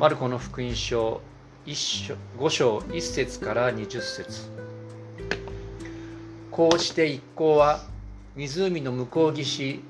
[0.00, 1.20] マルコの福音書
[1.66, 4.48] 5章1節から20節。
[6.50, 7.80] こうして一行は
[8.34, 9.84] 湖の向こう岸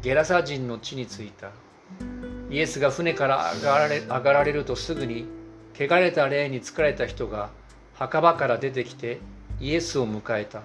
[0.00, 1.50] ゲラサ人の地に着いた。
[2.48, 5.26] イエスが船から上がられ上がられるとすぐに
[5.78, 7.50] 汚れた霊に疲れた人が
[7.92, 9.18] 墓場から出てきて
[9.60, 10.62] イエスを迎えた。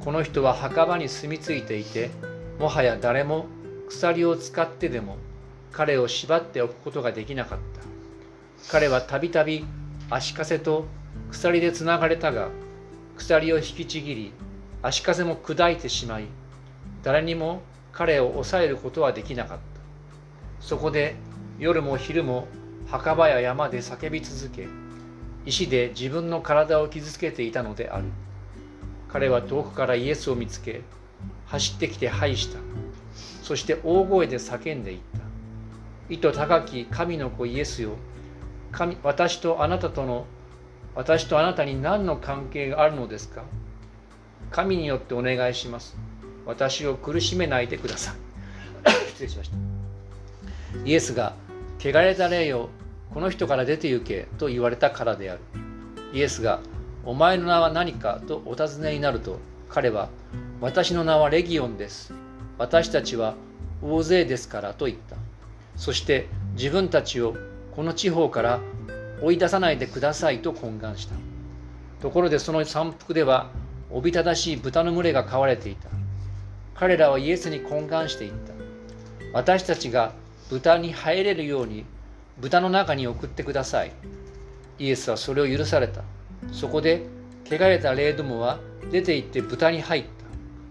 [0.00, 2.10] この人は墓場に住み着いていて
[2.58, 3.46] もはや誰も
[3.88, 5.18] 鎖を使ってでも
[5.70, 7.71] 彼を縛っておくことができなかった。
[8.70, 9.64] 彼はたびたび
[10.10, 10.86] 足かせと
[11.30, 12.48] 鎖でつながれたが
[13.16, 14.32] 鎖を引きちぎり
[14.82, 16.26] 足かせも砕いてしまい
[17.02, 17.62] 誰にも
[17.92, 19.62] 彼を抑えることはできなかった。
[20.60, 21.16] そこで
[21.58, 22.46] 夜も昼も
[22.86, 24.66] 墓場や山で叫び続け
[25.44, 28.04] 石で自分の体を傷つけていたのである。
[29.08, 30.82] 彼は遠くからイエスを見つけ
[31.46, 32.58] 走ってきて拝した。
[33.42, 35.20] そして大声で叫んでいった。
[36.08, 37.96] 意図高き神の子イエスよ
[38.72, 40.26] 神私とあなたとの
[40.94, 43.44] 私とあなたに何の関係があるのですか？
[44.50, 45.96] 神によってお願いします。
[46.44, 48.90] 私を苦しめないでください。
[49.10, 49.56] 失礼しました。
[50.84, 51.34] イエスが
[51.78, 52.70] 汚れた霊よ
[53.12, 55.40] この人から出て行けと言われたからである。
[56.12, 56.60] イエスが
[57.04, 60.08] お前の名は何かとお尋ねになると彼は
[60.60, 62.12] 私の名はレギオンです。
[62.58, 63.34] 私たちは
[63.82, 65.16] 大勢ですからと言った。
[65.76, 67.34] そして自分たちを
[67.74, 68.60] この地方から
[69.22, 71.14] 追い出さないでくださいと懇願した。
[72.00, 73.50] ところでその山腹では
[73.90, 75.88] おびただしい豚の群れが飼われていた。
[76.74, 78.52] 彼らはイエスに懇願していった。
[79.32, 80.12] 私たちが
[80.50, 81.84] 豚に入れるように
[82.38, 83.92] 豚の中に送ってください。
[84.78, 86.02] イエスはそれを許された。
[86.52, 87.06] そこで
[87.46, 88.58] 汚れた霊どもは
[88.90, 90.08] 出て行って豚に入った。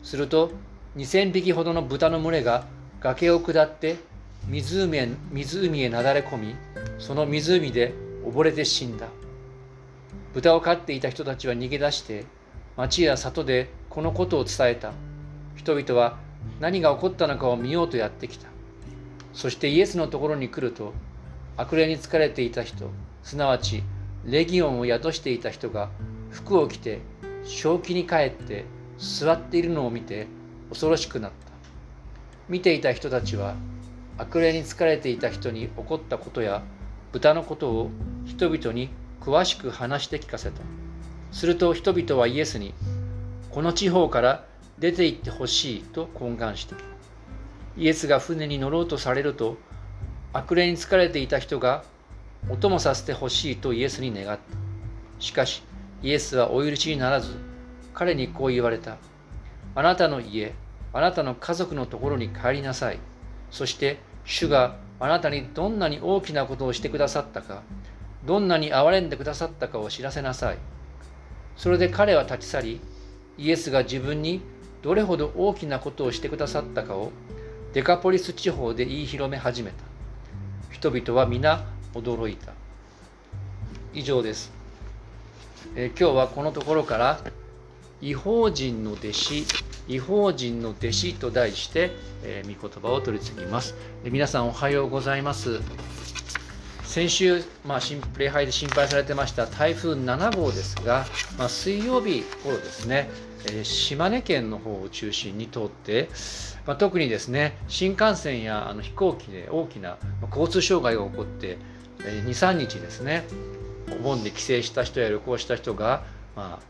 [0.05, 0.51] すると
[0.97, 2.65] 2000匹ほどの豚の群れが
[2.99, 3.95] 崖を下って
[4.47, 6.55] 湖へ湖へなだれ込み
[7.01, 9.07] その湖で溺れて死んだ。
[10.35, 12.25] 豚を飼っていた人たちは逃げ出して
[12.77, 14.93] 町や里でこのことを伝えた。
[15.55, 16.19] 人々は
[16.59, 18.47] 何が起こったのかを見ようとやってきた。
[19.33, 20.93] そしてイエスのところに来ると
[21.57, 22.91] 悪霊に疲れていた人
[23.23, 23.83] すなわち
[24.23, 25.89] レギオンを宿していた人が
[26.29, 26.99] 服を着て
[27.43, 28.65] 正気に帰って
[28.99, 30.27] 座っているのを見て
[30.69, 31.51] 恐ろしくなった。
[32.47, 33.55] 見ていた人たちは
[34.19, 36.61] 悪霊に疲れていた人に起こったことや
[37.11, 37.91] 豚のことを
[38.25, 38.89] 人々に
[39.19, 40.61] 詳しく話して聞かせた。
[41.31, 42.73] すると人々はイエスに
[43.51, 44.45] この地方から
[44.79, 46.75] 出て行ってほしいと懇願した。
[47.77, 49.57] イエスが船に乗ろうとされると
[50.33, 51.83] 悪霊に疲れていた人が
[52.49, 54.41] お供させてほしいとイエスに願った。
[55.19, 55.63] しかし
[56.01, 57.35] イエスはお許しにならず
[57.93, 58.97] 彼にこう言われた。
[59.75, 60.53] あなたの家
[60.93, 62.99] あなたの家族のところに帰りなさい。
[63.51, 67.63] そして主があなたにどんなに大きなことをしてくださったか
[68.23, 70.59] どんなに憐れんでくださったかを知らせなさい。
[71.57, 72.81] それで彼は立ち去り
[73.37, 74.41] イエスが自分に
[74.83, 77.11] どれほど大きなことをしてくださったかを
[77.73, 79.77] デカポリス地方で言い広め始めた。
[80.71, 82.53] 人々は皆驚いた。
[83.93, 84.51] 以上です、
[85.75, 87.19] えー、今日はこのところから
[88.01, 89.45] 違法人の弟子
[89.87, 91.91] 違法人の弟子と題して、
[92.23, 93.75] えー、御言葉を取り次ぎます。
[94.03, 95.59] で皆さんおはようございます。
[96.91, 97.79] 先週、まあ、
[98.17, 101.05] 礼拝で心配されてました台風7号ですが、
[101.37, 103.09] まあ、水曜日頃ですね、
[103.45, 106.09] えー、島根県の方を中心に通って、
[106.65, 109.99] まあ、特にですね新幹線やあの飛行機で大きな
[110.31, 111.57] 交通障害が起こって
[111.99, 113.23] 23日ですね
[113.97, 116.03] お盆で帰省した人や旅行した人が、
[116.35, 116.65] まあ、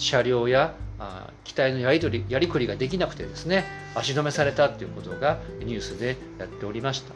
[0.00, 0.74] 車両や
[1.44, 7.14] 機体のやり取りやりくりができなくてですね足止めされたということがニュースでやっておりました、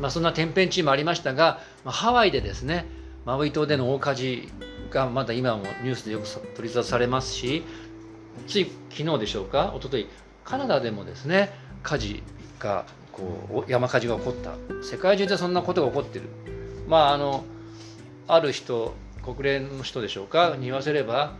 [0.00, 2.86] まあ、そんな天変地異もありましたが、まあ、ハワイでですね
[3.24, 4.48] マウイ島での大火事
[4.90, 6.26] がまだ今もニュースでよく
[6.56, 7.62] 取り沙汰されますし
[8.46, 10.08] つい昨日でしょうか一昨日
[10.44, 11.52] カナダでもですね
[11.82, 12.22] 火事
[12.58, 14.52] がこう山火事が起こった。
[14.82, 16.26] 世界中でそんなことが起こってる。
[16.86, 17.44] まああの
[18.28, 21.34] ある人国連の人でしょうかに言わせれば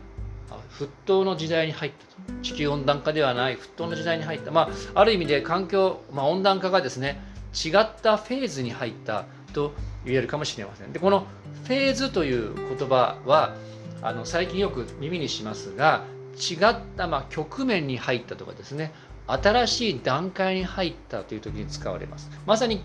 [0.78, 2.42] 沸騰の時代に入ったと。
[2.42, 3.56] 地球温暖化ではない。
[3.56, 4.50] 沸騰の時代に入った。
[4.50, 7.20] まあある意味で環境、まあ、温暖化がですね
[7.52, 9.72] 違ったフェーズに入ったと
[10.04, 10.92] 言えるかもしれません。
[10.92, 11.26] でこの
[11.64, 13.54] フェーズという言葉は
[14.02, 16.04] あの最近よく耳にしますが
[16.36, 18.92] 違った、まあ、局面に入ったとかですね
[19.26, 22.30] 新しい段階に入ったという時に使われます。
[22.46, 22.82] まさに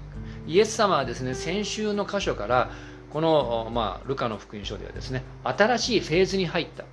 [0.48, 2.72] イエス様はですね先週の箇所から
[3.12, 6.84] この、まあ、ルカの福音書ではですね新しいフェーズに入った。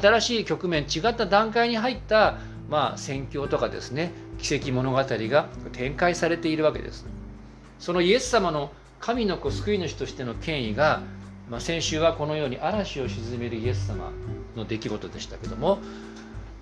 [0.00, 2.38] 新しい局面違った段階に入った、
[2.68, 7.06] まあ、宣教とかですね奇跡物語が展開されているわけです
[7.78, 11.02] そのイエス様の神の子救い主としての権威が、
[11.50, 14.10] まあ、先週はこのように嵐を鎮めるイエス様
[14.56, 15.78] の出来事でしたけども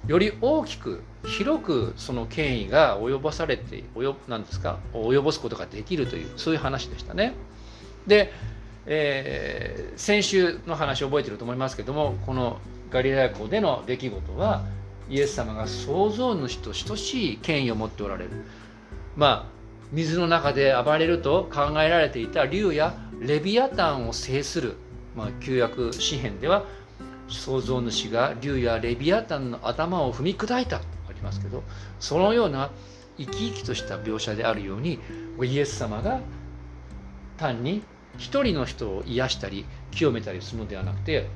[0.07, 7.35] より大きく広くその権威が及ぼされて及なんですか及ぼすことができるというそういう話でしたね。
[8.09, 8.33] で、
[8.87, 12.59] えー、先週の話覚えてると思いますけどもこの
[12.93, 14.65] ガリラ湖での出来事は
[15.09, 18.31] イエス様が創造主と等しい権威を持っておられる。
[19.17, 19.53] まあ
[19.93, 24.77] 水の中で暴れると考えられていた竜やレビアタンを制する、
[25.15, 26.65] まあ、旧約詩篇では
[27.29, 30.79] 創造主が竜やレビアタンの頭を踏み砕いた。
[30.79, 31.63] とありますけど
[32.01, 32.71] そのような
[33.19, 34.99] 生き生きとした描写であるように
[35.43, 36.21] イエス様が
[37.37, 37.83] 単に
[38.17, 41.29] 一人の人を癒したり清めたりするのではなくて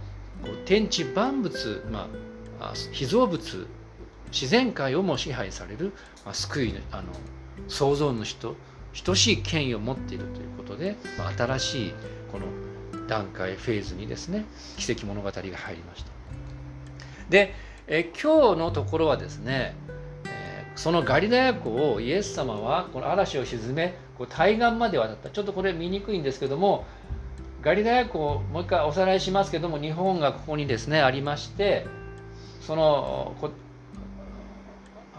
[0.42, 2.08] こう天地万物、ま
[2.60, 3.66] あ、被造物
[4.32, 5.92] 自然界をも支配される、
[6.24, 7.04] まあ、救いのあの
[7.68, 8.56] 創造主と
[9.04, 11.94] 等しい権威を持っているということで、まあ、新しい
[12.30, 12.46] この
[13.06, 14.44] 段階フェーズにですね
[14.76, 16.10] 奇跡物語が入りました。
[17.30, 17.54] で
[17.88, 19.76] え今日のところはですね、
[20.24, 26.84] えそのガリラヤ湖をイエス様はこの嵐を沈めこう対岸まで渡ったちょっとこれ見にくいんですけども
[27.66, 31.84] ガリラヤ湖をもう一回おさらいしますけども日本がここにですねありまして
[32.60, 33.34] その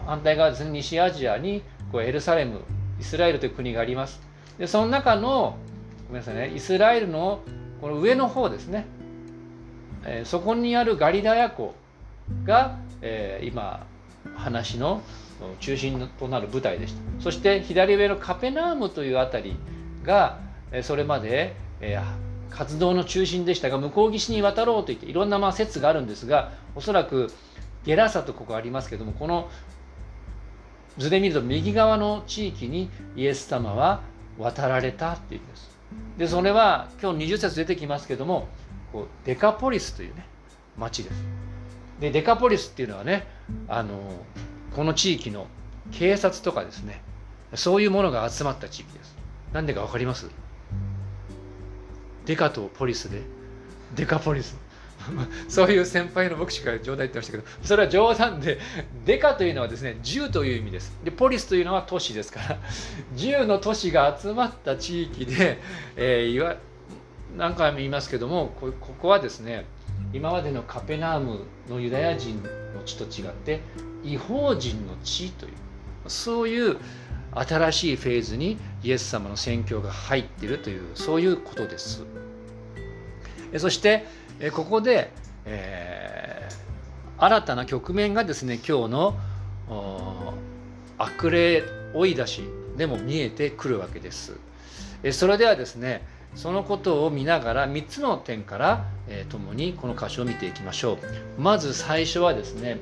[0.06, 1.62] 反対側ですね西アジアに
[1.92, 2.62] こうエルサレム
[2.98, 4.22] イスラエルという国があります。
[4.56, 5.58] でその中の
[6.06, 7.40] ごめんなさいねイスラエルの
[7.82, 8.86] この上の方ですね、
[10.06, 11.74] えー、そこにあるガリラヤ湖
[12.44, 13.86] が、えー、今
[14.36, 15.02] 話の
[15.60, 17.22] 中心となる舞台でした。
[17.22, 19.56] そして左上のカペナームという辺り
[20.02, 20.38] が
[20.80, 27.30] それまで、えー、活動の中心でしたが向こう岸に渡ろうといっていろんなまあ説があるんですがおそらく
[27.84, 29.48] ゲラサとここありますけどもこの
[30.96, 34.00] 図で見ると右側の地域にイエス様は
[34.38, 35.70] 渡られたっていうんです。
[36.18, 38.48] でそれは今日20節出てきますけども
[38.92, 40.26] こうデカポリスというね
[40.76, 41.24] 町です。
[42.00, 43.26] でデカポリスっていうのはね
[43.68, 43.98] あの
[44.74, 45.46] この地域の
[45.92, 47.02] 警察とかですね
[47.54, 49.16] そういうものが集まった地域です。
[49.52, 50.28] なんでか分かります？
[52.28, 53.22] デカとポリスで。
[53.96, 54.58] デカポリス。
[55.48, 58.58] そういう先輩の牧師から冗談言ってましたけどそれは冗談で
[59.06, 60.94] デカというのはですね10という意味です。
[61.02, 62.58] でポリスというのは都市ですから
[63.16, 65.58] 10の都市が集まった地域で、
[65.96, 66.56] えー、いわ
[67.38, 69.64] 何回も言いますけどもここはですね
[70.12, 73.60] 今までのカペナームのユダヤ人の地と違って
[74.04, 75.52] 違法人の地という
[76.08, 76.76] そういう
[77.34, 82.04] 新しいフェーズにイエス様の宣教が入っているというそういうことです。
[83.56, 84.04] そして
[84.52, 85.10] ここで、
[85.44, 89.18] えー、新たな局面がですね今日の
[90.98, 91.64] 悪霊
[91.94, 92.42] 追い出し
[92.76, 94.36] でも見えてくるわけです。
[95.02, 100.98] えそれではですねそのことを見ながら3つの点から、えー、共にこの箇所を見ていきましょ
[101.38, 101.40] う。
[101.40, 102.78] まず最初はですね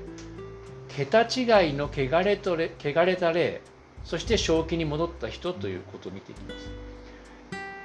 [0.88, 3.60] 桁違いの汚れとれ汚れた霊
[4.04, 6.70] そして正気に戻った人ということを見ていきます。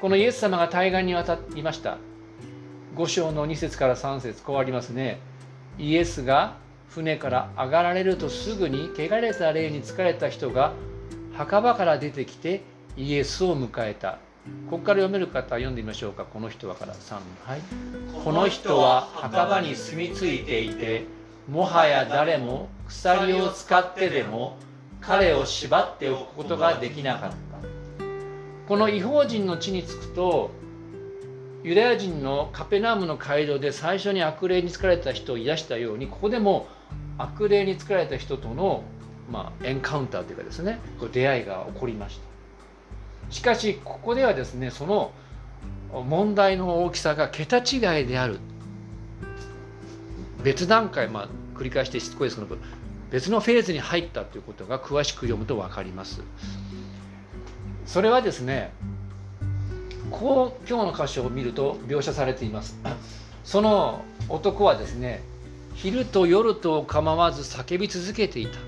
[0.02, 1.98] このイエス様が対岸に渡りました。
[2.96, 5.20] 5章の2節から3節こうありますね。
[5.78, 6.58] イエスが
[6.90, 10.74] 船から上がられるとすぐに汚れた霊に疲れた人が
[11.34, 12.64] 墓場から出てきて
[12.98, 14.20] イエスを迎えた。
[14.70, 16.26] ここから読める方読んでみましょうか。
[16.26, 16.94] この人はから。
[16.94, 17.14] 3
[17.46, 17.62] はい。
[18.24, 21.06] この人は墓場に住み着いていて
[21.48, 24.58] もはや誰も鎖を使ってでも
[25.00, 27.38] 彼を縛っておくことができなかった。
[28.68, 30.52] この違法人の地に着くと
[31.64, 36.68] ユダヤ人のカペナームの街道で最初に悪霊に疲れた人を癒したようにここでも
[37.18, 38.84] 悪霊に疲れた人との、
[39.30, 40.80] まあ、エンカウンターというかですね
[41.14, 42.32] 出会いが起こりました。
[43.32, 45.12] しかしここではですねその
[45.92, 48.40] 問題の大きさが桁違いである。
[50.44, 52.58] 別段階、まあ、繰り返してしつこいですけど
[53.12, 56.22] 別のフェーズに入ったということが詳しく読むと分かります。
[57.86, 58.72] それはですね
[60.12, 62.78] こう今日の箇所を見ると描写されています。
[63.44, 65.24] その男はですね
[65.74, 68.60] 昼と夜と構わず叫び続けていた。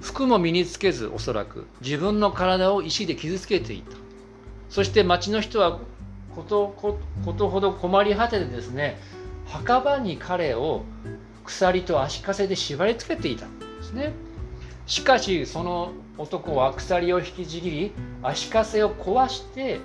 [0.00, 3.96] 服も身につけずおそらく自分の体を石で傷つけていた。
[4.70, 5.80] そして町の人は
[6.34, 6.74] こと
[7.24, 8.98] ことほど困り果ててですね
[9.46, 10.82] 墓場に彼を
[11.44, 14.12] 鎖と足かせで縛り付けていたんですね。
[14.86, 19.80] しかしその男は鎖を引きちぎり足かせを壊して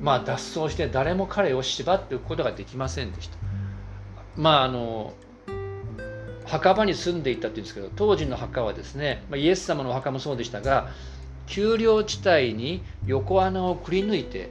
[0.00, 3.36] まあ、脱走して誰も彼を縛っておくことができませんでした。
[4.36, 5.12] まああの
[6.44, 10.88] 墓場に住んでいたっていうんですけど当時の墓はですね、ま、イエス様のお墓もそうでしたが
[11.46, 14.50] 丘陵地帯に横穴をくり抜いて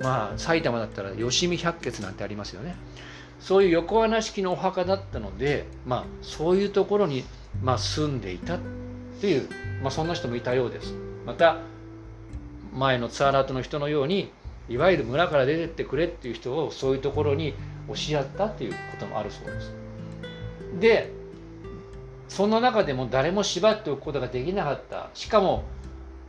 [0.00, 2.74] まあ埼玉だったら吉見百穴なんてありますよね
[3.40, 7.24] そういう横穴式のお墓だったので、まあ、そういうところに、
[7.60, 8.58] まあ、住んでいた
[9.20, 9.48] という、
[9.82, 10.94] まあ、そんな人もいたようです
[11.26, 11.58] また
[12.72, 14.30] 前のツアーラートの人のように
[14.68, 17.54] いわゆる村から出てってくれっていう人をそういうところに
[17.88, 19.74] 押しやったっていうこともあるそうです。
[20.80, 21.12] で
[22.28, 25.10] そんな中でも誰も縛っておくことができなかった。
[25.14, 25.64] しかも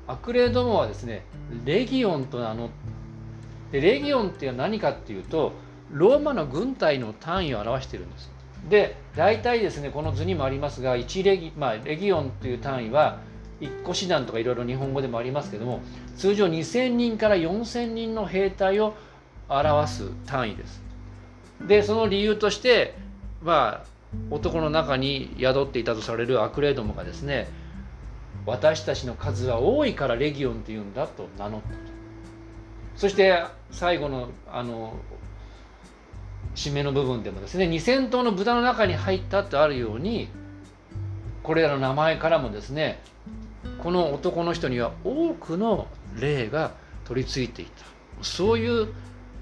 [0.07, 1.25] アクレードモはですね
[1.63, 2.69] レギオンと名乗っ
[3.71, 5.53] てレギオンっていうのは何かっていうと
[5.91, 8.31] ローマの軍隊の単位を表しているんです。
[8.69, 13.19] で大体ですねこの図にもありますが1レギ,、まあ、レギオンという単位は
[13.63, 15.81] 1個師団とかいろいろ日本語でもありますけども
[16.15, 18.95] 通常2000人から4000人の兵隊を
[19.49, 20.81] 表す単位です。
[21.67, 22.95] でその理由として
[23.41, 23.93] まあ
[24.29, 27.47] 男の中に宿っていたとされるアクレードモがですね
[28.45, 31.75] 私たちの数は多いからレギオンというんだと名乗ったと。
[32.95, 34.93] そして最後のあの
[36.55, 40.27] 締めの部分でもですね2000頭の豚の中に入ったとあるように
[41.41, 43.01] これらの名前からもですね
[43.83, 45.87] この男の人には多くの
[46.17, 46.71] 霊が
[47.03, 47.83] 取り付いていた。
[48.21, 48.85] そういう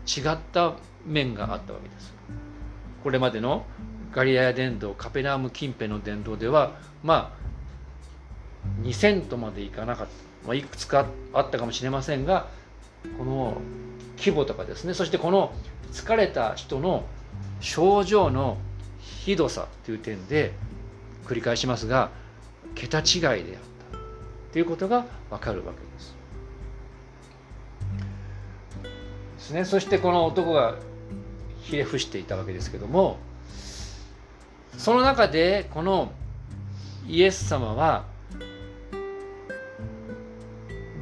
[0.08, 0.74] 違った
[1.06, 2.12] 面があったわけです。
[3.04, 3.66] これまでの
[4.12, 6.72] ガリラヤ伝道カペナーム近辺の伝道では
[7.04, 12.48] まあ2000とまでいかなかった、まあ、いくつかあったかもしれませんが
[13.18, 13.58] この
[14.18, 14.96] 規模とかですね。
[14.96, 15.54] そしてこの
[15.92, 17.06] 疲れた人の
[17.60, 18.58] 症状の
[19.00, 20.54] ひどさという点で
[21.26, 22.10] 繰り返しますが
[22.74, 23.71] 桁違いであった。
[24.52, 26.16] ということがわかるわけです。
[29.38, 30.76] ですね、そしてこの男が
[31.62, 33.18] ひれ伏していたわけですけども
[34.78, 36.12] その中でこの
[37.08, 38.06] イエス様は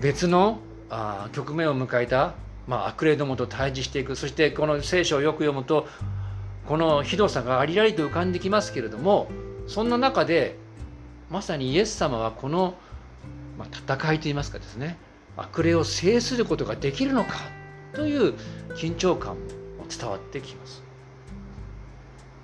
[0.01, 2.33] 別のあ局面を迎えた、
[2.67, 5.87] まあ、悪霊どもと対峙していくそしてこの聖書をよく読むと
[6.67, 9.27] このひどさがありありと浮かんできますけれども
[9.67, 10.55] そんな中で
[11.29, 12.73] まさにイエス様はこの、
[13.59, 14.97] まあ、戦いといいますかですね
[15.35, 17.35] 悪霊を制することができるのか
[17.93, 18.33] という
[18.75, 19.39] 緊張感も
[19.89, 20.83] 伝わってきます。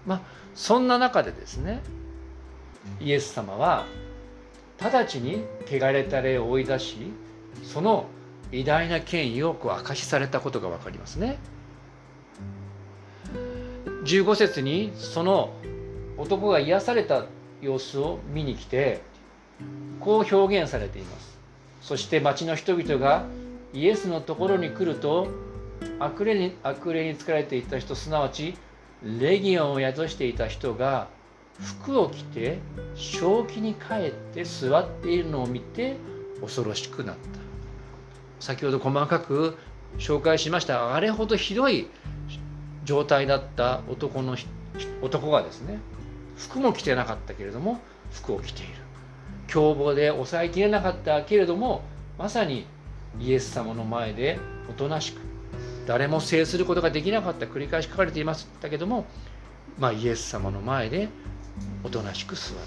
[0.05, 0.21] まあ、
[0.53, 1.81] そんな中でですね
[2.99, 3.85] イエス様は
[4.79, 6.97] 直ちに汚れた霊を追い出し
[7.63, 8.05] その
[8.51, 11.37] 偉大な権威をこう証しされたことが分かりますね。
[14.03, 15.53] 15節にその
[16.17, 17.25] 男が癒された
[17.61, 19.01] 様子を見に来て
[19.99, 21.37] こう表現されています。
[21.81, 23.25] そして町の人々が
[23.73, 25.27] イエスのところに来ると
[25.99, 28.55] 悪霊に悪霊に疲れていた人すなわち
[29.03, 31.07] レギオンを宿していた人が
[31.61, 32.59] 服を着て
[32.95, 35.95] 正気に帰って座っているのを見て
[36.41, 37.21] 恐ろしくなった
[38.39, 39.57] 先ほど細かく
[39.97, 41.87] 紹介しましたあれほどひどい
[42.83, 44.35] 状態だった男の
[45.01, 45.79] 男がですね
[46.37, 47.79] 服も着てなかったけれども
[48.11, 48.73] 服を着ている
[49.55, 51.81] 凶暴で抑えきれなかったけれども
[52.17, 52.65] まさに
[53.21, 54.37] イエス様の前で
[54.69, 55.21] おとなしく
[55.87, 59.05] 誰も制することができなかった繰り返し書かれていましたけども、
[59.79, 61.07] まあ、イエス様の前で
[61.85, 62.57] おとなしく座ってい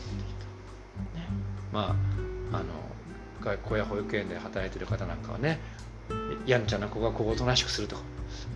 [1.13, 1.27] た、ね、
[1.75, 1.95] ま
[2.53, 2.65] ああの
[3.43, 5.61] 学校や保育園で働いてる方なんかはね
[6.47, 8.03] やんちゃな子がこうおとなしくするとか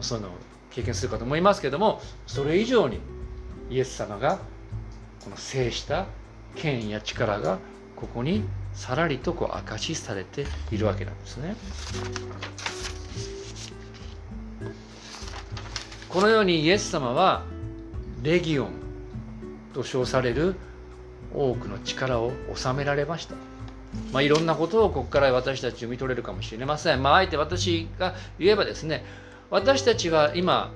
[0.00, 0.32] そういうのを
[0.70, 2.98] 経験するかと思いますけどもそれ以上に
[3.68, 4.38] イエス様が
[5.22, 6.06] この制した
[6.56, 7.58] 権威や力が
[7.96, 11.56] ここにさらりとこう証しされているわけなんですね。
[16.08, 17.44] このようにイエス様は
[18.22, 18.70] レギオン
[19.72, 20.56] と称される
[21.34, 23.34] 多くの力を収められました。
[24.12, 27.02] まあ、いろんなことをここから私たち読み取れるかもしれません。
[27.02, 29.04] まあ、あえて私が言えばですね、
[29.50, 30.72] 私たちは今、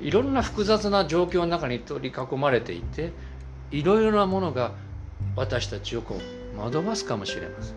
[0.00, 3.12] いろんな複雑な状況の中に取り囲まれていて、
[3.70, 4.72] いろいろなものが
[5.36, 6.18] 私たちをこ
[6.54, 7.76] う惑わすかもしれません。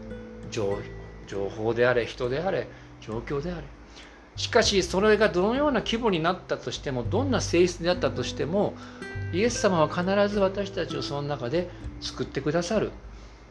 [0.52, 2.68] 情報であれ、人であれ、
[3.02, 3.64] 状況であれ。
[4.36, 8.74] しかしそれがどのような規模になったとしてもどんな性質であったとしても
[9.32, 11.70] イエス様は必ず私たちをその中で
[12.02, 12.92] 救ってくださる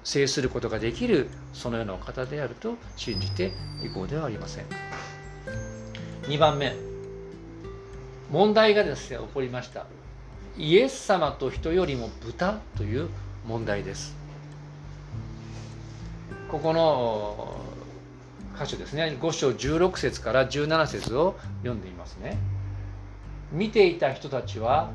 [0.05, 3.53] 制することができるそのようなお方であると信じて
[3.85, 4.67] いこうではありません
[6.23, 6.75] 2番目
[8.31, 9.87] 問題がですね起こりました
[10.59, 13.09] イエス様と人よりも豚という
[13.47, 14.15] 問題です。
[16.49, 17.57] ここの
[18.59, 19.17] 箇所ですね。
[19.21, 22.37] 5章16節から17節を読んでいますね。
[23.51, 24.91] 見ていた人たちは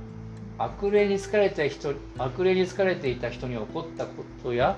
[0.58, 4.78] 悪霊に疲れた人悪霊に疲れていた人に起こったことや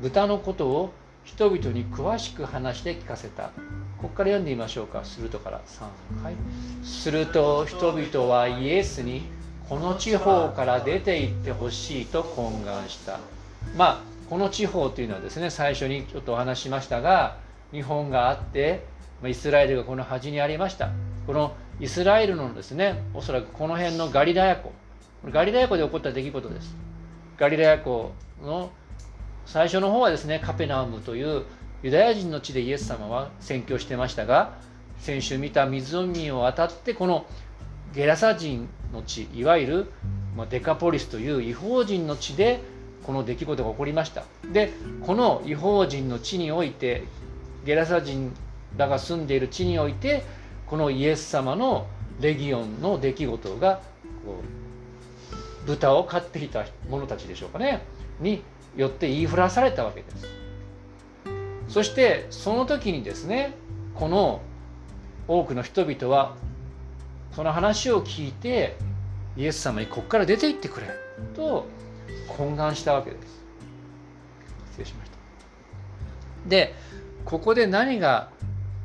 [0.00, 0.92] 豚のことを
[1.24, 3.50] 人々に詳しく話して聞かせた。
[3.98, 5.04] ここから読んでみましょうか。
[5.04, 6.34] するとから3はい
[6.82, 9.22] すると人々はイエスに
[9.70, 13.20] この地方から出て行ってほしいと懇願した。
[13.76, 17.36] まあこの地方というのはですね最初にちょっとお話しましたが
[17.70, 18.84] 日本があって
[19.24, 20.90] イスラエルがこの端にありました。
[21.24, 24.72] このイスラエルのですねおそらくこの辺のガリラヤ湖。
[25.30, 26.74] ガリラヤ湖で起こった出来事です。
[27.38, 28.10] ガリラヤ湖
[28.42, 28.72] の
[29.46, 31.44] 最初の方はですねカペナウムという
[31.84, 34.54] ユダヤ人の地でイエス様は宣教してましたが
[34.98, 37.24] 先週見た湖を渡ってこの
[37.94, 39.92] ゲラサ人の地いわゆる
[40.48, 42.60] デカポリスという違法人の地で
[43.04, 44.24] この出来事が起こりました。
[44.52, 44.72] で
[45.06, 47.04] この違法人の地において
[47.64, 48.32] ゲラサ人
[48.76, 50.24] らが住んでいる地において
[50.66, 51.86] このイエス様の
[52.20, 53.80] レギオンの出来事が
[54.24, 54.42] こ
[55.64, 57.82] う豚を飼っていた者たちでしょうかね。
[58.20, 58.42] に
[58.76, 60.26] よって言いふらされたわけです。
[61.68, 63.54] そしてその時にですね
[63.94, 64.42] この
[65.28, 66.34] 多くの人々は
[67.32, 68.76] その話を聞いて
[69.36, 70.88] イエス様にここから出て行ってくれ
[71.34, 71.66] と
[72.28, 73.44] 懇願したわけです。
[74.72, 75.18] 失礼しました。
[76.48, 76.74] で
[77.24, 78.30] ここで何が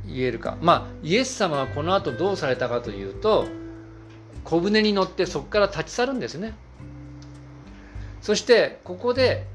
[0.06, 0.58] 言えるか。
[0.62, 3.48] まあイエス様はこの後どうされたかというと
[4.44, 6.54] 小舟に乗ってそこから立ち去るんですね。
[8.22, 9.48] そしてここで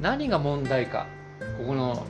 [0.00, 1.06] 何が問題か。
[1.58, 2.06] ここの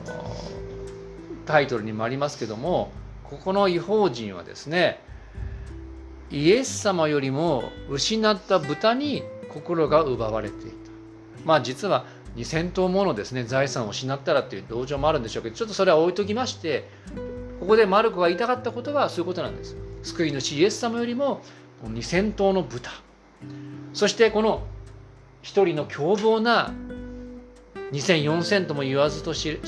[1.45, 2.91] タイトルにもありますけども
[3.23, 5.01] ここの違法人はですね
[6.29, 10.77] イエス様よりも失った豚に心が奪われていた。
[11.45, 12.05] まあ実は
[12.35, 16.87] 2,000頭ものですね財産を失ったらっていう同情もあるんでしょうけどちょっとそれは置いときまして
[17.59, 19.75] ここでマルコが言いたかったことはそういうことなんです。
[20.03, 21.41] 救い主イエス様よりも
[21.83, 22.91] 2,000頭の豚。
[23.93, 24.67] そしてこの
[25.41, 26.73] 一人の凶暴な
[27.91, 29.59] 2,0004,000とも言わずとし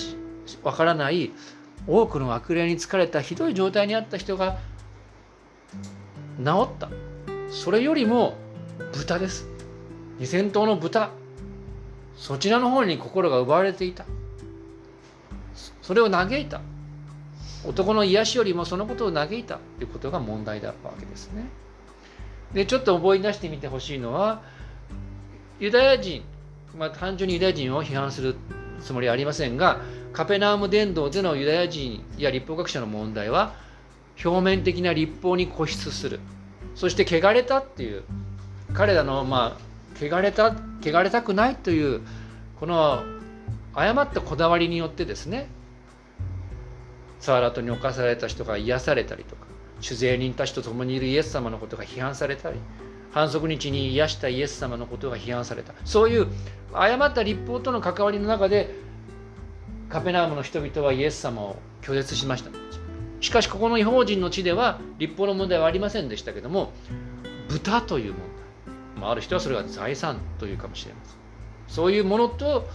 [0.63, 1.31] わからない
[1.87, 4.57] 多くの悪霊に疲れたひどい状態にあった人が
[6.43, 6.89] 治った。
[7.49, 8.35] それよりも
[8.93, 9.47] 豚です。
[10.19, 11.11] 2000頭の豚。
[12.15, 14.05] そちらの方に心が奪われていた。
[15.81, 16.61] それを嘆いた。
[17.65, 19.59] 男の癒しよりもそのことを嘆いた。
[19.77, 21.45] ということが問題だったわけですね。
[22.53, 24.41] でちょっと思い出してみてほしいのは
[25.59, 26.23] ユダヤ人。
[26.77, 28.35] まあ単純にユダヤ人を批判する
[28.81, 29.81] つもりはありませんが
[30.13, 33.53] カペナーム伝道でのユダヤ人や立法学者の問題は
[34.23, 36.19] 表面的な立法に固執する。
[36.75, 38.03] そして汚れたっていう。
[38.73, 42.01] 彼らのまあ汚れた汚れたくないという
[42.59, 43.03] この
[43.73, 45.47] 誤ったこだわりによってですね。
[47.19, 49.45] サーラトに侵された人が癒されたりとか
[49.81, 52.57] 酒税人たちと共にいるイエス様のことが批判されたり
[53.11, 55.73] 反則日に癒したイエス様のことが批判された。
[55.83, 56.27] そういう
[56.71, 58.73] 誤った立法との関わりの中で
[59.89, 62.51] カペナームの人々はイエス様を拒絶しました。
[63.21, 66.71] しかしここの違法人の地では立法の問題はありませんでしたけども
[67.49, 68.21] 豚という問
[68.95, 71.19] 題、まあ、ある人はそれが財産というかもしれません。
[71.67, 72.67] そういうものと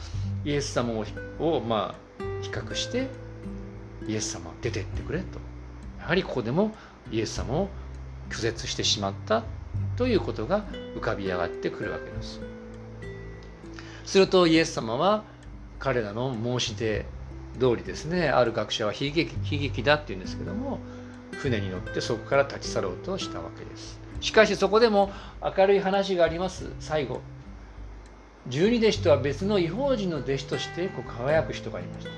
[0.45, 1.05] イエス様を
[1.39, 3.09] をまあ比較して
[4.07, 5.39] イエス様出てってくれと。
[5.99, 6.75] やはりここでも
[7.11, 7.69] イエス様を
[8.29, 9.43] 拒絶してしまった
[9.97, 10.65] ということが
[10.97, 12.41] 浮かび上がってくるわけです。
[14.05, 15.25] するとイエス様は
[15.79, 17.07] 彼らの申し出
[17.59, 18.29] 通りですね。
[18.29, 20.79] ある学者は悲劇悲劇だっていうんですけども
[21.33, 24.01] 船に乗ってそこから立ち去ろうとしたわけです。
[24.21, 25.11] しかしそこでも
[25.43, 26.71] 明るい話があります。
[26.81, 27.21] 最後
[28.49, 32.11] 十二弟子とは別の違法人の弟子としてこう輝く人がいました。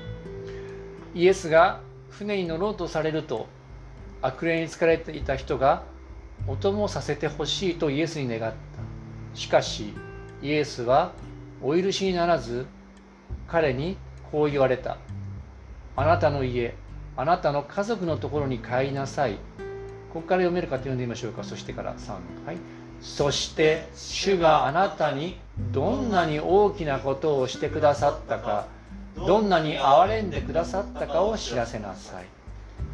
[1.15, 3.47] イエスが船に乗ろうとされると
[4.21, 5.83] 悪霊に疲れていた人が
[6.47, 8.57] お供をさせてほしいとイエスに願った。
[9.33, 9.93] しかし
[10.41, 11.13] イエスは
[11.61, 12.65] お許しにならず
[13.47, 13.97] 彼に
[14.31, 14.97] こう言われた。
[15.97, 16.75] あなたの家、
[17.15, 19.33] あなたの家族のところに帰りなさい。
[20.13, 21.43] ここから読めるかと読んでみましょうか。
[21.43, 22.11] そしてから3。
[22.45, 22.57] はい。
[23.01, 25.39] そして主があなたに
[25.71, 28.67] どんなに大きなことをしてくださったか、
[29.15, 32.25] どんなに憐れんでくださったかを知らせなさい。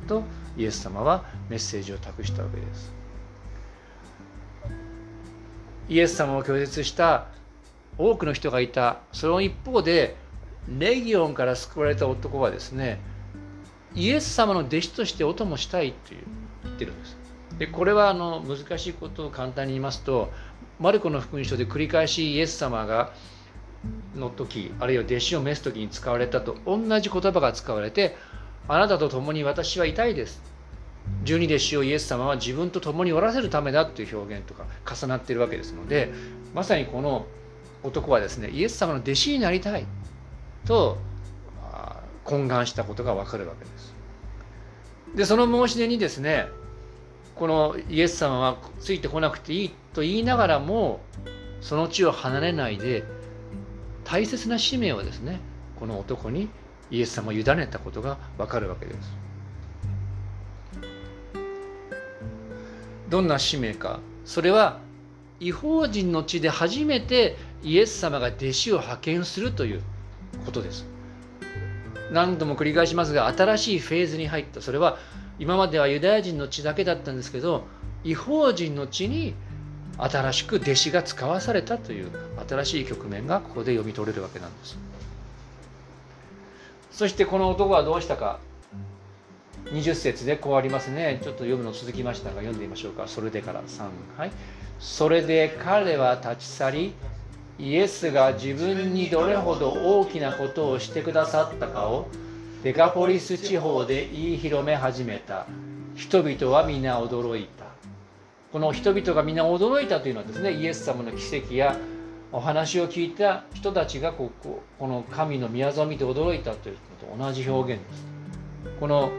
[0.08, 0.24] と
[0.56, 2.94] イエス様はメッセージを託したわけです。
[5.90, 7.26] イエス様を拒絶した
[7.98, 10.16] 多くの人がいたその一方で
[10.68, 13.00] レギオンから救われた男はですね
[13.96, 16.24] イエス様の弟子としてお供したいという
[16.64, 17.18] 言ってるんです。
[17.58, 20.32] でこれはあの難しいことを簡単に言いますと
[20.80, 23.14] マルコの福音書で繰り返しイエス様が
[24.16, 28.16] の時あるいは弟子を召す時に使われたと同じ言葉が使われて
[28.68, 30.42] あなたと共に私は痛いです
[31.24, 36.12] 十二弟子をイエス様は自分と共におらせるためだという表現とか重なっているわけですので
[36.56, 37.26] まさにこの
[37.84, 39.86] 男はですねイエス様の弟子になりたい
[40.66, 40.98] と
[42.26, 43.94] 懇願したことがわかるわけです。
[45.16, 46.48] でその申し出にですね
[47.36, 51.02] このイエス様はついてこなくていいと言いながらも
[51.62, 53.04] その地を離れないで
[54.04, 55.40] 大切な使命をですね
[55.80, 56.50] この男に
[56.92, 58.98] イエス様を委ねたことがわかるわけです。
[63.10, 64.00] どんな使命か。
[64.26, 64.80] それは
[65.40, 69.84] 違法人の地で初めてイエス様が弟子を派遣するという
[70.44, 70.86] ことです。
[72.12, 74.62] 何度も繰り返しますが新しいフェーズに入った。
[74.62, 74.98] それは
[75.40, 77.66] 今まではユダヤ人の地だけだったんですけど
[78.04, 79.34] 違法人の地に
[79.98, 82.12] 新しく弟子が使わされたという
[82.48, 84.78] 新しい局面がここで読み取れるわけなんです。
[86.92, 88.40] そしてこの男はどうしたか。
[89.66, 91.20] 20節でこうありますね。
[91.24, 93.08] ちょっと読むの続きましたが読んでみましょうか。
[93.08, 94.32] それでから3はい
[94.80, 96.94] それで彼は立ち去り
[97.60, 102.08] イエスが自分にどれほど大きなことをしてくださったかを
[102.64, 105.46] デカポリス地方で言い広め始めた。
[105.96, 107.66] 人々は皆驚いた。
[108.52, 111.78] この人々が皆驚いたというのはですねイエス様の奇跡や
[112.32, 116.78] お話を聞いた人たちがこここの神の宮を見て驚いたという
[117.10, 118.06] のと同じ表現です。
[118.80, 119.12] この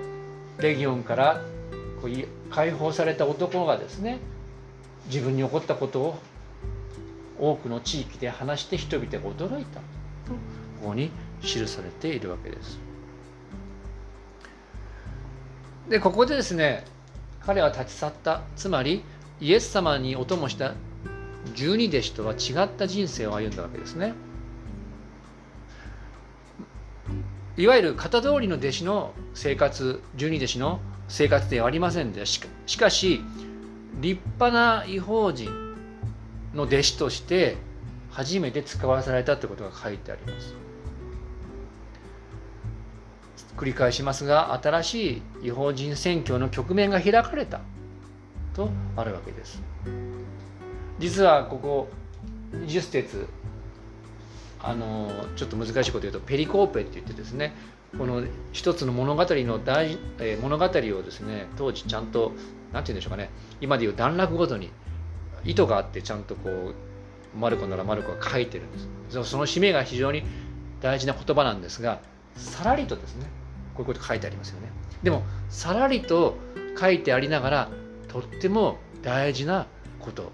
[0.59, 1.41] レギオンから
[2.51, 4.19] 解放された男がですね
[5.07, 6.19] 自分に起こったことを
[7.39, 9.83] 多くの地域で話して人々が驚いたと
[10.81, 11.11] ここに
[11.43, 12.79] 記されているわけです。
[15.89, 16.85] でここでですね
[17.41, 19.05] 彼は立ち去ったつまり
[19.41, 20.75] イエス様にお供した
[21.55, 24.15] 十二弟子とは違った人生を歩んだわけですね。
[27.57, 32.41] いわゆる型通りの弟子の生活十二弟子の生活ではありませんでし
[32.79, 33.21] かし
[34.01, 35.64] 立派な違法人
[36.55, 37.57] の弟子として
[38.11, 40.55] 初めて使わされたということが書いてあります。
[43.57, 47.61] 繰り返しますが新しい違法人選挙の局面が開かれた
[48.55, 49.63] とあるわけです。
[50.99, 51.89] 実はここ
[52.53, 53.29] 20節
[54.61, 57.55] あのちょっと難しいこと言うとペリコーペって言ってですね
[57.99, 60.69] この一つの物語の大、えー、物語を
[61.03, 62.33] ですね当時ちゃんと
[62.73, 64.71] 何て言うんでしょうかね今でいう段落ごとに
[65.45, 66.75] 意図があってちゃんとこう
[67.37, 69.25] マルコならマルコが書いてるんです。
[69.25, 70.23] その使命が非常に
[70.81, 72.01] 大事な言葉なんですが
[72.37, 73.27] さらりとですね
[73.75, 74.69] こういうこと書いてありますよね。
[75.03, 76.37] でもさらりと
[76.79, 77.71] 書いてありながら
[78.09, 79.67] とっても大事な
[80.01, 80.33] こと。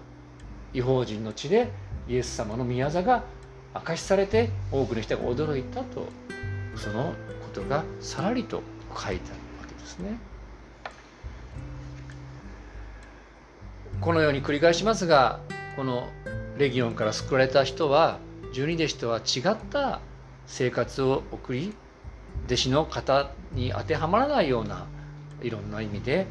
[0.73, 1.69] 違法人の地で
[2.07, 3.25] イエス様の宮座が
[3.75, 6.07] 明かしされて多くの人が驚いたと
[6.77, 7.13] そのこ
[7.53, 8.63] とがさらりと
[8.95, 10.17] 書いてあるわけですね。
[14.01, 15.39] このように繰り返しますが
[15.75, 16.09] この
[16.57, 18.17] レギオンから救われた人は
[18.51, 20.01] 十二弟子とは違った
[20.47, 21.73] 生活を送り
[22.47, 24.87] 弟子の方に当てはまらないような
[25.43, 26.25] いろんな意味で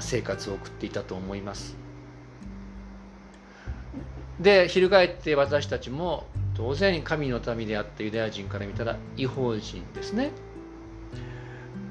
[0.00, 1.76] 生活を送っていたと思います。
[4.38, 10.30] で翻って私たちも当然神の民であったユダヤ人から見たら違法人ですね。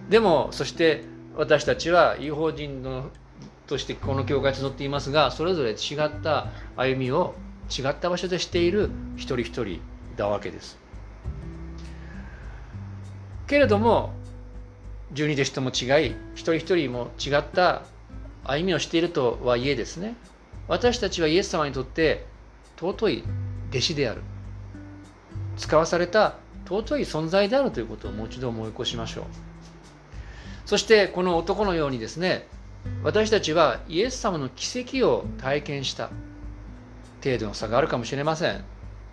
[0.10, 1.04] でもそして
[1.36, 3.10] 私たちは違法人の
[3.67, 7.36] としてこの教会集っていますがそれぞれ違った歩みを
[7.69, 9.80] 違った場所でしている一人一人
[10.17, 10.78] だわけです。
[13.47, 14.13] けれども
[15.12, 17.84] 十二弟子とも違い一人一人も違った
[18.43, 20.15] 歩みをしているとはいえですね
[20.67, 22.26] 私たちはイエス様にとって
[22.78, 23.23] 尊い
[23.69, 24.21] 弟子である
[25.58, 29.26] 使わされた尊い存在であるということをもう一度思い起こしましょう
[30.65, 32.47] そしてこの男のようにですね
[33.04, 36.10] 私たちはイエス様の奇跡を体験した
[37.24, 38.63] 程度の差があるかもしれません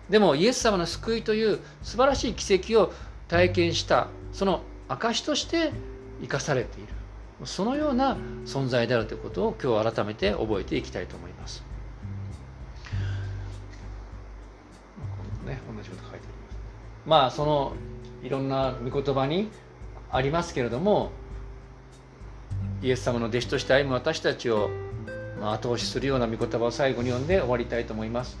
[0.09, 2.91] でもイエス様の救いという素晴らしい奇跡を
[3.27, 5.71] 体験したその証として
[6.21, 6.93] 生かされている
[7.45, 11.63] そのような存在であるということを今日改めて覚えていきたいと思います。
[15.45, 16.57] ね、同じこと書いてあります。
[17.05, 17.73] まあその
[18.21, 19.49] いろんな御言葉に
[20.11, 21.11] ありますけれども
[22.81, 24.71] イエス様の弟子として歩む私たちを
[25.39, 28.37] 後押しするような御言葉を最後に読んで終わりたいと思います。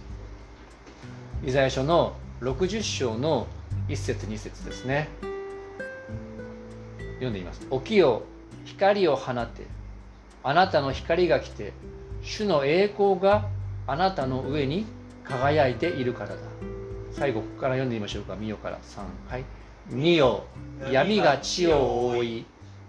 [1.45, 3.47] イザヤ書の60章の
[3.87, 5.09] 1節2節ですね。
[7.15, 7.61] 読んでみます。
[7.71, 8.23] 起きよ
[8.65, 9.67] 光を放て
[10.43, 11.73] あなたの光が来て
[12.23, 13.47] 主の栄光が
[13.85, 14.85] あなたの上に
[15.23, 16.35] 輝いているからだ。
[17.11, 18.35] 最後ここから読んでみましょうか。
[18.35, 19.01] 見よから3。
[19.31, 19.43] はい。
[19.89, 20.45] 見よ
[20.91, 22.45] 闇が地を覆い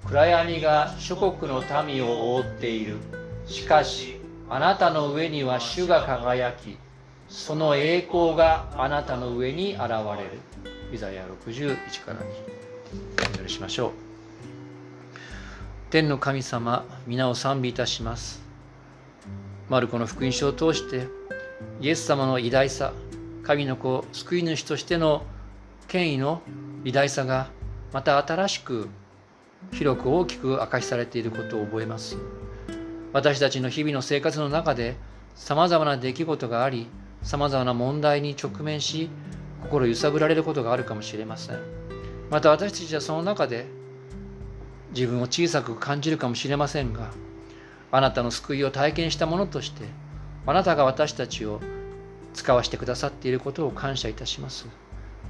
[0.07, 2.97] 暗闇が諸国の民を覆っている。
[3.47, 6.77] しかしあなたの上には主が輝き
[7.29, 10.41] その栄光があなたの上に現れる。
[10.93, 13.91] イザヤ61から2お祈りしましょう。
[15.91, 18.43] 天の神様皆を賛美いたします。
[19.69, 21.07] マルコの福音書を通して
[21.81, 22.93] イエス様の偉大さ
[23.43, 25.23] 神の子救い主としての
[25.89, 26.43] 権威の
[26.85, 27.49] 偉大さが
[27.93, 28.89] また新しく
[29.71, 32.17] 広く大きく明かしされていることを覚えます。
[33.13, 34.97] 私たちの日々の生活の中で
[35.35, 36.89] さまざまな出来事があり
[37.23, 39.11] さまざまな問題に直面し
[39.63, 41.59] 心揺さぶられることがあるかもしれません。
[42.31, 43.67] また私たちはその中で
[44.95, 47.11] 自分を小さく感じるかもしれませんが
[47.91, 49.85] あなたの救いを体験したものとして
[50.47, 51.61] あなたが私たちを
[52.35, 54.67] 使わせてくださっていることを感謝いたします。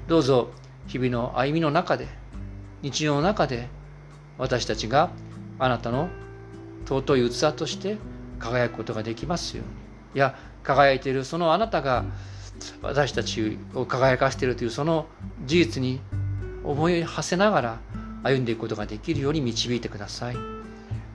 [0.06, 0.50] どうぞ
[0.86, 2.06] 日々の歩みの中で
[2.82, 3.68] 日常の中で
[4.42, 5.10] 私たちが
[5.60, 6.08] あなたの
[6.84, 7.96] 尊い器として
[8.40, 9.72] 輝くことができますように。
[10.16, 12.04] いや輝いているそのあなたが
[12.82, 15.06] 私たちを輝かせているというその
[15.46, 16.00] 事実に
[16.64, 17.80] 思い馳せながら
[18.24, 20.36] 歩んでいくことができるように導いてください。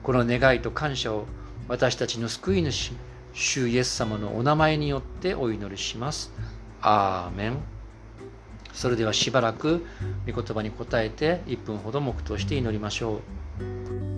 [0.02, 1.26] この願いと感謝を
[1.68, 2.92] 私たちの救い主
[3.34, 6.32] 主イエス様のお名前によってお祈りします。
[6.80, 7.77] アーメン。
[8.78, 9.84] それではしばらく
[10.24, 13.16] 御言葉に答えて1分ほど黙祷して祈りましょ
[13.58, 14.17] う。